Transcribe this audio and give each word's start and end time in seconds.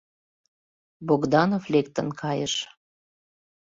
Богданов 1.07 1.63
лектын 1.73 2.07
кайыш. 2.21 2.53